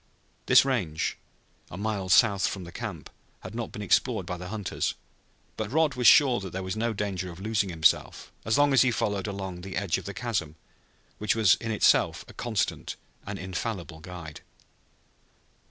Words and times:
This 0.47 0.65
range, 0.65 1.19
a 1.69 1.77
mile 1.77 2.09
south 2.09 2.55
of 2.55 2.63
the 2.65 2.71
camp, 2.71 3.07
had 3.41 3.53
not 3.53 3.71
been 3.71 3.83
explored 3.83 4.25
by 4.25 4.35
the 4.37 4.47
hunters, 4.47 4.95
but 5.57 5.71
Rod 5.71 5.93
was 5.93 6.07
sure 6.07 6.39
that 6.39 6.49
there 6.51 6.63
was 6.63 6.75
no 6.75 6.91
danger 6.91 7.31
of 7.31 7.39
losing 7.39 7.69
himself 7.69 8.31
as 8.43 8.57
long 8.57 8.73
as 8.73 8.81
he 8.81 8.89
followed 8.89 9.27
along 9.27 9.61
the 9.61 9.77
edge 9.77 9.99
of 9.99 10.05
the 10.05 10.15
chasm 10.15 10.55
which 11.19 11.35
was 11.35 11.53
in 11.61 11.69
itself 11.69 12.25
a 12.27 12.33
constant 12.33 12.95
and 13.27 13.37
infallible 13.37 13.99
guide. 13.99 14.41